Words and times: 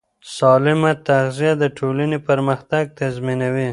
سالمه 0.37 0.91
تغذیه 1.07 1.51
د 1.61 1.63
ټولنې 1.77 2.17
پرمختګ 2.29 2.83
تضمینوي. 2.99 3.69